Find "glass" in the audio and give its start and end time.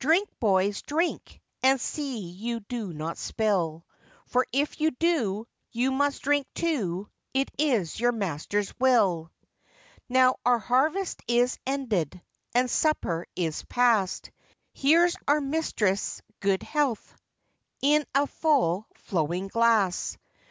19.48-20.18